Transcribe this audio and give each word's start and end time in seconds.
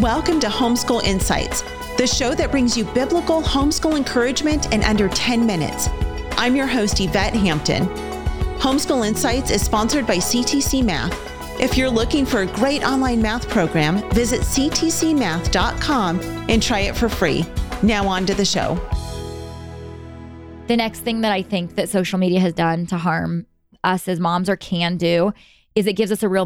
Welcome 0.00 0.40
to 0.40 0.48
Homeschool 0.48 1.02
Insights, 1.04 1.62
the 1.96 2.06
show 2.06 2.34
that 2.34 2.50
brings 2.50 2.76
you 2.76 2.84
biblical 2.84 3.40
homeschool 3.40 3.96
encouragement 3.96 4.70
in 4.74 4.84
under 4.84 5.08
10 5.08 5.46
minutes. 5.46 5.88
I'm 6.32 6.54
your 6.54 6.66
host, 6.66 7.00
Yvette 7.00 7.32
Hampton. 7.32 7.86
Homeschool 8.58 9.08
Insights 9.08 9.50
is 9.50 9.62
sponsored 9.62 10.06
by 10.06 10.16
CTC 10.16 10.84
Math. 10.84 11.18
If 11.58 11.78
you're 11.78 11.88
looking 11.88 12.26
for 12.26 12.42
a 12.42 12.46
great 12.46 12.84
online 12.84 13.22
math 13.22 13.48
program, 13.48 14.06
visit 14.10 14.42
ctcmath.com 14.42 16.20
and 16.20 16.62
try 16.62 16.80
it 16.80 16.94
for 16.94 17.08
free. 17.08 17.46
Now, 17.82 18.06
on 18.06 18.26
to 18.26 18.34
the 18.34 18.44
show. 18.44 18.78
The 20.66 20.76
next 20.76 21.00
thing 21.00 21.22
that 21.22 21.32
I 21.32 21.40
think 21.40 21.76
that 21.76 21.88
social 21.88 22.18
media 22.18 22.40
has 22.40 22.52
done 22.52 22.84
to 22.88 22.98
harm 22.98 23.46
us 23.82 24.08
as 24.08 24.20
moms 24.20 24.50
or 24.50 24.56
can 24.56 24.98
do 24.98 25.32
is 25.74 25.86
it 25.86 25.94
gives 25.94 26.12
us 26.12 26.22
a 26.22 26.28
real 26.28 26.44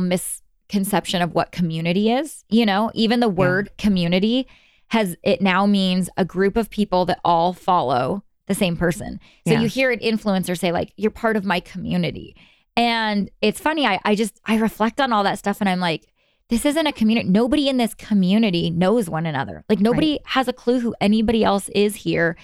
misconception 0.71 1.23
of 1.23 1.34
what 1.34 1.52
community 1.52 2.12
is. 2.12 2.45
You 2.48 2.66
know, 2.66 2.91
even 2.95 3.20
the 3.20 3.29
word 3.29 3.70
yeah. 3.70 3.84
community 3.84 4.46
has 4.89 5.16
it 5.23 5.41
now 5.41 5.66
means 5.66 6.10
a 6.16 6.24
group 6.24 6.56
of 6.56 6.70
people 6.70 7.05
that 7.06 7.20
all 7.24 7.52
follow 7.52 8.24
the 8.46 8.55
same 8.55 8.77
person. 8.77 9.20
So 9.46 9.55
yeah. 9.55 9.60
you 9.60 9.69
hear 9.69 9.91
an 9.91 10.01
influencer 10.01 10.59
say, 10.59 10.73
like, 10.73 10.93
you're 10.96 11.10
part 11.10 11.37
of 11.37 11.45
my 11.45 11.60
community. 11.60 12.37
And 12.77 13.30
it's 13.41 13.60
funny, 13.60 13.87
I, 13.87 14.01
I 14.05 14.15
just 14.15 14.41
I 14.46 14.56
reflect 14.56 15.01
on 15.01 15.12
all 15.12 15.24
that 15.24 15.38
stuff 15.38 15.60
and 15.60 15.69
I'm 15.69 15.80
like, 15.80 16.06
this 16.48 16.65
isn't 16.65 16.87
a 16.87 16.93
community. 16.93 17.29
Nobody 17.29 17.68
in 17.68 17.77
this 17.77 17.95
community 17.95 18.71
knows 18.71 19.09
one 19.09 19.27
another. 19.27 19.65
Like 19.68 19.80
nobody 19.80 20.12
right. 20.12 20.21
has 20.24 20.48
a 20.48 20.52
clue 20.52 20.80
who 20.80 20.95
anybody 21.01 21.45
else 21.45 21.68
is 21.71 21.95
here. 21.96 22.37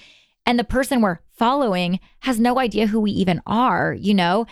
And 0.45 0.59
the 0.59 0.65
person 0.65 1.01
we're 1.01 1.19
following 1.33 1.99
has 2.21 2.38
no 2.38 2.61
idea 2.61 2.87
who 2.87 3.01
we 3.01 3.11
even 3.13 3.41
are, 3.47 3.95
you 3.95 4.15
know? 4.15 4.47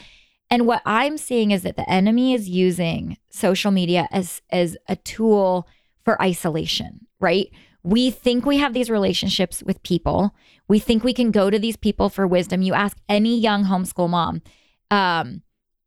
And 0.51 0.67
what 0.67 0.83
I'm 0.85 1.19
seeing 1.19 1.51
is 1.51 1.63
that 1.63 1.77
the 1.77 1.89
enemy 1.89 2.35
is 2.35 2.49
using 2.49 3.17
social 3.31 3.71
media 3.71 4.09
as 4.11 4.43
as 4.51 4.77
a 4.89 4.97
tool 4.97 5.69
for 6.05 6.21
isolation, 6.21 7.07
right? 7.19 7.51
We 7.83 8.11
think 8.11 8.47
we 8.47 8.59
have 8.59 8.73
these 8.73 8.91
relationships 8.91 9.63
with 9.63 9.83
people. 9.83 10.35
We 10.69 10.79
think 10.79 11.05
we 11.05 11.13
can 11.13 11.31
go 11.31 11.51
to 11.51 11.59
these 11.59 11.77
people 11.77 12.09
for 12.09 12.27
wisdom. 12.27 12.63
You 12.63 12.73
ask 12.75 12.97
any 13.09 13.39
young 13.39 13.65
homeschool 13.65 14.09
mom, 14.09 14.43
um, 14.91 15.43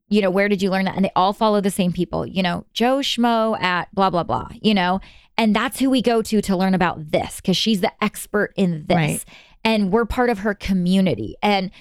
you 0.09 0.21
know, 0.21 0.29
where 0.29 0.47
did 0.47 0.61
you 0.61 0.69
learn 0.69 0.85
that? 0.85 0.95
And 0.95 1.05
they 1.05 1.11
all 1.15 1.33
follow 1.33 1.59
the 1.59 1.71
same 1.71 1.91
people, 1.91 2.25
you 2.25 2.43
know, 2.43 2.65
Joe 2.73 2.99
Schmo 2.99 3.59
at 3.59 3.93
blah, 3.93 4.09
blah, 4.09 4.23
blah, 4.23 4.49
you 4.61 4.73
know, 4.73 5.01
and 5.37 5.55
that's 5.55 5.79
who 5.79 5.89
we 5.89 6.01
go 6.01 6.21
to 6.21 6.41
to 6.41 6.57
learn 6.57 6.73
about 6.73 7.11
this 7.11 7.37
because 7.37 7.57
she's 7.57 7.81
the 7.81 7.91
expert 8.03 8.53
in 8.55 8.85
this. 8.87 8.95
Right. 8.95 9.25
And 9.63 9.91
we're 9.91 10.05
part 10.05 10.29
of 10.29 10.39
her 10.39 10.53
community. 10.53 11.35
And 11.43 11.71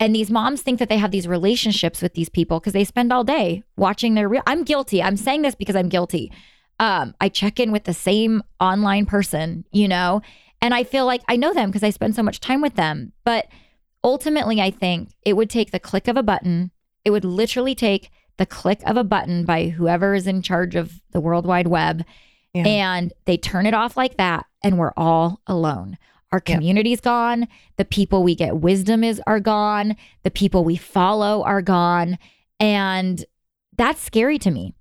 and 0.00 0.14
these 0.14 0.30
moms 0.30 0.62
think 0.62 0.78
that 0.78 0.88
they 0.88 0.96
have 0.96 1.10
these 1.10 1.28
relationships 1.28 2.00
with 2.00 2.14
these 2.14 2.30
people 2.30 2.58
because 2.58 2.72
they 2.72 2.84
spend 2.84 3.12
all 3.12 3.22
day 3.22 3.62
watching 3.76 4.14
their 4.14 4.28
real. 4.28 4.42
I'm 4.46 4.64
guilty. 4.64 5.02
I'm 5.02 5.18
saying 5.18 5.42
this 5.42 5.54
because 5.54 5.76
I'm 5.76 5.90
guilty. 5.90 6.32
Um, 6.80 7.14
I 7.20 7.28
check 7.28 7.60
in 7.60 7.70
with 7.70 7.84
the 7.84 7.92
same 7.92 8.42
online 8.58 9.04
person, 9.04 9.66
you 9.70 9.86
know, 9.86 10.22
and 10.62 10.72
I 10.72 10.84
feel 10.84 11.04
like 11.04 11.20
I 11.28 11.36
know 11.36 11.52
them 11.52 11.68
because 11.68 11.82
I 11.82 11.90
spend 11.90 12.16
so 12.16 12.22
much 12.22 12.40
time 12.40 12.62
with 12.62 12.76
them. 12.76 13.12
But 13.24 13.48
ultimately, 14.02 14.62
I 14.62 14.70
think 14.70 15.10
it 15.26 15.34
would 15.34 15.50
take 15.50 15.70
the 15.70 15.78
click 15.78 16.08
of 16.08 16.16
a 16.16 16.22
button. 16.22 16.70
It 17.04 17.10
would 17.10 17.24
literally 17.24 17.74
take 17.74 18.10
the 18.38 18.46
click 18.46 18.80
of 18.86 18.96
a 18.96 19.04
button 19.04 19.44
by 19.44 19.68
whoever 19.68 20.14
is 20.14 20.26
in 20.26 20.40
charge 20.40 20.74
of 20.74 21.02
the 21.12 21.20
World 21.20 21.44
Wide 21.44 21.68
Web. 21.68 22.04
Yeah. 22.54 22.66
And 22.66 23.12
they 23.26 23.36
turn 23.36 23.66
it 23.66 23.74
off 23.74 23.98
like 23.98 24.16
that, 24.16 24.46
and 24.64 24.78
we're 24.78 24.94
all 24.96 25.42
alone. 25.46 25.98
Our 26.32 26.40
community's 26.40 26.98
yep. 26.98 27.04
gone. 27.04 27.48
The 27.76 27.84
people 27.84 28.22
we 28.22 28.34
get 28.34 28.58
wisdom 28.58 29.02
is 29.02 29.20
are 29.26 29.40
gone. 29.40 29.96
The 30.22 30.30
people 30.30 30.64
we 30.64 30.76
follow 30.76 31.42
are 31.42 31.62
gone. 31.62 32.18
And 32.60 33.24
that's 33.76 34.00
scary 34.00 34.38
to 34.38 34.50
me. 34.50 34.74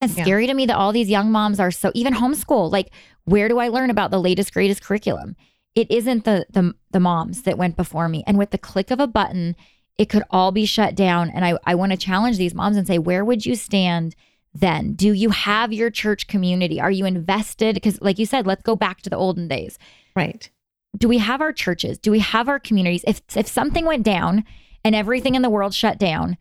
It's 0.00 0.16
yeah. 0.16 0.24
scary 0.24 0.46
to 0.46 0.54
me 0.54 0.66
that 0.66 0.76
all 0.76 0.92
these 0.92 1.10
young 1.10 1.30
moms 1.30 1.60
are 1.60 1.70
so 1.70 1.92
even 1.94 2.14
homeschool. 2.14 2.72
Like, 2.72 2.90
where 3.24 3.48
do 3.48 3.58
I 3.58 3.68
learn 3.68 3.90
about 3.90 4.10
the 4.10 4.20
latest, 4.20 4.52
greatest 4.52 4.82
curriculum? 4.82 5.36
It 5.74 5.90
isn't 5.90 6.24
the 6.24 6.46
the 6.50 6.74
the 6.90 7.00
moms 7.00 7.42
that 7.42 7.58
went 7.58 7.76
before 7.76 8.08
me. 8.08 8.24
And 8.26 8.36
with 8.38 8.50
the 8.50 8.58
click 8.58 8.90
of 8.90 8.98
a 8.98 9.06
button, 9.06 9.54
it 9.98 10.08
could 10.08 10.24
all 10.30 10.50
be 10.50 10.64
shut 10.64 10.94
down. 10.94 11.30
And 11.30 11.44
I, 11.44 11.58
I 11.66 11.74
want 11.74 11.92
to 11.92 11.98
challenge 11.98 12.38
these 12.38 12.54
moms 12.54 12.76
and 12.76 12.86
say, 12.86 12.98
where 12.98 13.24
would 13.24 13.44
you 13.46 13.54
stand 13.54 14.16
then? 14.54 14.94
Do 14.94 15.12
you 15.12 15.30
have 15.30 15.72
your 15.72 15.90
church 15.90 16.26
community? 16.26 16.80
Are 16.80 16.90
you 16.90 17.04
invested? 17.04 17.74
Because, 17.74 18.00
like 18.00 18.18
you 18.18 18.26
said, 18.26 18.46
let's 18.46 18.62
go 18.62 18.74
back 18.74 19.02
to 19.02 19.10
the 19.10 19.16
olden 19.16 19.46
days. 19.46 19.78
Right. 20.16 20.50
Do 20.96 21.08
we 21.08 21.18
have 21.18 21.40
our 21.40 21.52
churches? 21.52 21.98
Do 21.98 22.10
we 22.10 22.18
have 22.18 22.48
our 22.48 22.58
communities? 22.58 23.04
If 23.06 23.22
if 23.36 23.46
something 23.46 23.84
went 23.84 24.02
down 24.04 24.44
and 24.84 24.94
everything 24.94 25.34
in 25.34 25.42
the 25.42 25.50
world 25.50 25.74
shut 25.74 25.98
down, 25.98 26.36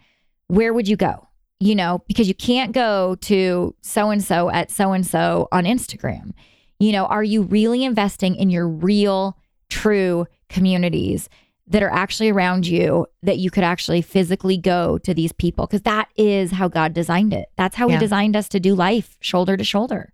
where 0.47 0.73
would 0.73 0.87
you 0.87 0.95
go? 0.95 1.29
you 1.59 1.75
know, 1.75 2.01
because 2.07 2.27
you 2.27 2.33
can't 2.33 2.71
go 2.71 3.15
to 3.15 3.75
so 3.81 4.09
and 4.09 4.23
so 4.23 4.49
at 4.49 4.71
so 4.71 4.93
and 4.93 5.05
so 5.05 5.47
on 5.51 5.65
Instagram. 5.65 6.31
You 6.79 6.93
know, 6.93 7.05
are 7.05 7.23
you 7.23 7.43
really 7.43 7.83
investing 7.83 8.35
in 8.35 8.49
your 8.49 8.67
real, 8.67 9.37
true 9.69 10.25
communities 10.47 11.27
that 11.67 11.83
are 11.83 11.91
actually 11.91 12.29
around 12.29 12.65
you 12.65 13.05
that 13.21 13.37
you 13.37 13.51
could 13.51 13.65
actually 13.65 14.01
physically 14.01 14.57
go 14.57 14.97
to 14.99 15.13
these 15.13 15.33
people? 15.33 15.67
Because 15.67 15.81
that 15.81 16.07
is 16.15 16.51
how 16.51 16.69
God 16.69 16.93
designed 16.93 17.33
it. 17.33 17.49
That's 17.57 17.75
how 17.75 17.89
yeah. 17.89 17.95
He 17.95 17.99
designed 17.99 18.37
us 18.37 18.47
to 18.49 18.59
do 18.59 18.73
life 18.73 19.17
shoulder 19.19 19.57
to 19.57 19.63
shoulder. 19.63 20.13